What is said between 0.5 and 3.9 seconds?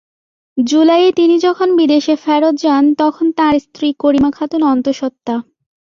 জুলাইয়ে তিনি যখন বিদেশে ফেরত যান, তখন তাঁর স্ত্রী